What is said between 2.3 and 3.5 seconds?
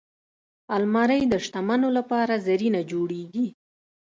زرینده جوړیږي